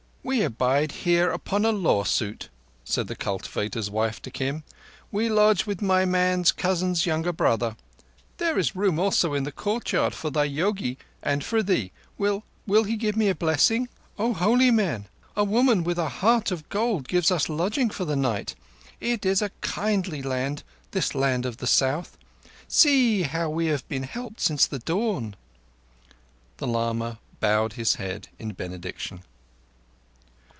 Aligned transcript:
"We 0.23 0.43
abide 0.43 0.91
here 0.91 1.31
upon 1.31 1.65
a 1.65 1.71
law 1.71 2.03
suit," 2.03 2.49
said 2.85 3.07
the 3.07 3.15
cultivator's 3.15 3.89
wife 3.89 4.21
to 4.21 4.29
Kim. 4.29 4.63
"We 5.11 5.29
lodge 5.29 5.65
with 5.65 5.81
my 5.81 6.05
man's 6.05 6.51
cousin's 6.51 7.07
younger 7.07 7.33
brother. 7.33 7.75
There 8.37 8.59
is 8.59 8.75
room 8.75 8.99
also 8.99 9.33
in 9.33 9.45
the 9.45 9.51
courtyard 9.51 10.13
for 10.13 10.29
thy 10.29 10.43
yogi 10.43 10.99
and 11.23 11.43
for 11.43 11.63
thee. 11.63 11.91
Will—will 12.19 12.83
he 12.83 12.97
give 12.97 13.17
me 13.17 13.29
a 13.29 13.35
blessing?" 13.35 13.89
"O 14.19 14.31
holy 14.35 14.69
man! 14.69 15.07
A 15.35 15.43
woman 15.43 15.83
with 15.83 15.97
a 15.97 16.07
heart 16.07 16.51
of 16.51 16.69
gold 16.69 17.07
gives 17.07 17.31
us 17.31 17.49
lodging 17.49 17.89
for 17.89 18.05
the 18.05 18.15
night. 18.15 18.53
It 18.99 19.25
is 19.25 19.41
a 19.41 19.49
kindly 19.61 20.21
land, 20.21 20.61
this 20.91 21.15
land 21.15 21.47
of 21.47 21.57
the 21.57 21.67
South. 21.67 22.15
See 22.67 23.23
how 23.23 23.49
we 23.49 23.65
have 23.65 23.87
been 23.89 24.03
helped 24.03 24.39
since 24.39 24.67
the 24.67 24.79
dawn!" 24.79 25.35
The 26.57 26.67
lama 26.67 27.17
bowed 27.39 27.73
his 27.73 27.95
head 27.95 28.27
in 28.37 28.53
benediction. 28.53 29.23